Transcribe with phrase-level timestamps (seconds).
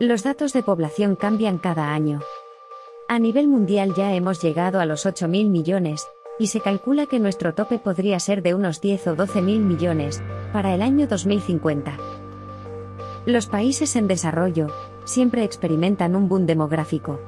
[0.00, 2.20] Los datos de población cambian cada año.
[3.08, 6.06] A nivel mundial ya hemos llegado a los 8.000 millones,
[6.38, 10.22] y se calcula que nuestro tope podría ser de unos 10 o 12.000 millones,
[10.52, 11.96] para el año 2050.
[13.26, 14.68] Los países en desarrollo,
[15.02, 17.18] siempre experimentan un boom demográfico.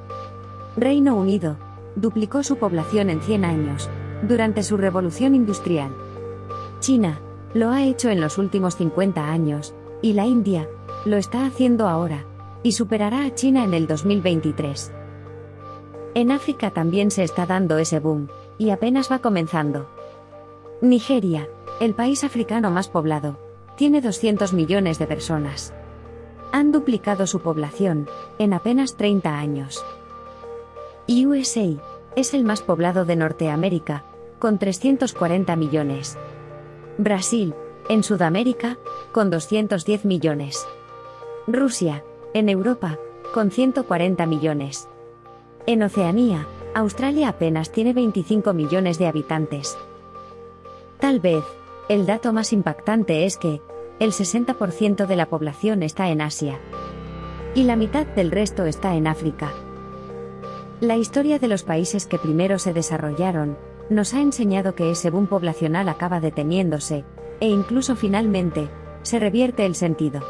[0.77, 1.57] Reino Unido,
[1.97, 3.91] duplicó su población en 100 años,
[4.23, 5.91] durante su revolución industrial.
[6.79, 7.21] China,
[7.53, 10.69] lo ha hecho en los últimos 50 años, y la India,
[11.05, 12.27] lo está haciendo ahora,
[12.63, 14.93] y superará a China en el 2023.
[16.15, 18.29] En África también se está dando ese boom,
[18.59, 19.89] y apenas va comenzando.
[20.81, 21.49] Nigeria,
[21.81, 23.39] el país africano más poblado,
[23.77, 25.73] tiene 200 millones de personas.
[26.53, 29.85] Han duplicado su población, en apenas 30 años.
[31.09, 31.81] USA,
[32.17, 34.05] es el más poblado de Norteamérica,
[34.39, 36.19] con 340 millones.
[36.99, 37.55] Brasil,
[37.89, 38.79] en Sudamérica,
[39.13, 40.67] con 210 millones.
[41.47, 42.99] Rusia, en Europa,
[43.35, 44.89] con 140 millones.
[45.67, 49.77] En Oceanía, Australia apenas tiene 25 millones de habitantes.
[50.99, 51.45] Tal vez,
[51.89, 53.61] el dato más impactante es que,
[53.99, 56.59] el 60% de la población está en Asia.
[57.55, 59.53] Y la mitad del resto está en África.
[60.81, 63.59] La historia de los países que primero se desarrollaron,
[63.91, 67.05] nos ha enseñado que ese boom poblacional acaba deteniéndose,
[67.41, 68.71] e incluso finalmente,
[69.03, 70.21] se revierte el sentido.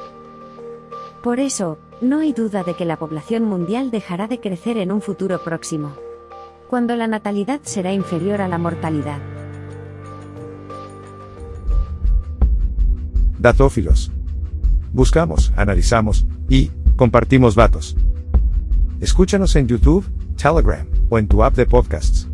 [1.23, 5.03] Por eso, no hay duda de que la población mundial dejará de crecer en un
[5.03, 5.95] futuro próximo.
[6.69, 9.19] Cuando la natalidad será inferior a la mortalidad.
[13.39, 14.11] Datófilos.
[14.93, 17.97] Buscamos, analizamos y compartimos datos.
[19.01, 20.05] Escúchanos en YouTube,
[20.37, 22.30] Telegram o en tu app de podcasts.